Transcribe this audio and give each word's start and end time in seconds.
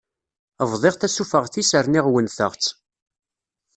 Bḍiɣ 0.71 0.95
tasufeɣt-is 0.97 1.71
rniɣ 1.85 2.05
wennteɣ-tt. 2.11 2.67